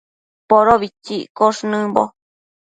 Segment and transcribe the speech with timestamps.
[0.49, 2.03] Podobitsi iccosh nëmbo